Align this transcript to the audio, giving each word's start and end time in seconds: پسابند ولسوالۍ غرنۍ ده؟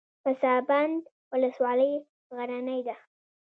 پسابند 0.23 1.01
ولسوالۍ 1.31 1.93
غرنۍ 2.37 2.79
ده؟ 2.87 2.95